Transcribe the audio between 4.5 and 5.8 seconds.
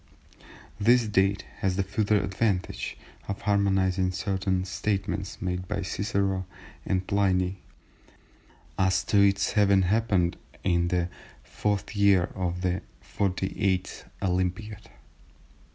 statements made